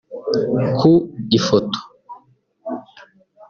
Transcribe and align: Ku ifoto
Ku 0.77 0.91
ifoto 1.37 1.79